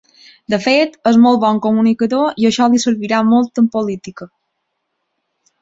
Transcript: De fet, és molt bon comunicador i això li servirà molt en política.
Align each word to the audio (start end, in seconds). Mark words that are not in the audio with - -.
De 0.53 0.57
fet, 0.61 0.95
és 1.11 1.19
molt 1.25 1.41
bon 1.43 1.59
comunicador 1.67 2.41
i 2.45 2.49
això 2.51 2.71
li 2.77 2.83
servirà 2.87 3.23
molt 3.35 3.63
en 3.63 3.71
política. 3.77 4.31